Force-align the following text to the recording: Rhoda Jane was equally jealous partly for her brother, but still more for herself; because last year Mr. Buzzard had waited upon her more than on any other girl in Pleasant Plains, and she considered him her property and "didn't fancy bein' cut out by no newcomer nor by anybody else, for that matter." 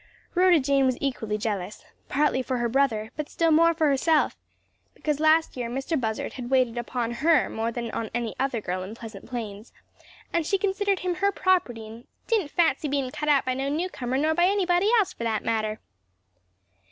Rhoda 0.33 0.59
Jane 0.59 0.87
was 0.87 0.97
equally 0.99 1.37
jealous 1.37 1.85
partly 2.09 2.41
for 2.41 2.57
her 2.57 2.67
brother, 2.67 3.11
but 3.15 3.29
still 3.29 3.51
more 3.51 3.75
for 3.75 3.85
herself; 3.85 4.35
because 4.95 5.19
last 5.19 5.55
year 5.55 5.69
Mr. 5.69 5.95
Buzzard 5.95 6.33
had 6.33 6.49
waited 6.49 6.75
upon 6.75 7.11
her 7.11 7.51
more 7.51 7.71
than 7.71 7.91
on 7.91 8.09
any 8.11 8.35
other 8.39 8.61
girl 8.61 8.81
in 8.81 8.95
Pleasant 8.95 9.27
Plains, 9.27 9.71
and 10.33 10.43
she 10.43 10.57
considered 10.57 11.01
him 11.01 11.13
her 11.13 11.31
property 11.31 11.85
and 11.85 12.07
"didn't 12.25 12.49
fancy 12.49 12.87
bein' 12.87 13.11
cut 13.11 13.29
out 13.29 13.45
by 13.45 13.53
no 13.53 13.69
newcomer 13.69 14.17
nor 14.17 14.33
by 14.33 14.45
anybody 14.45 14.89
else, 14.97 15.13
for 15.13 15.23
that 15.23 15.45
matter." 15.45 15.79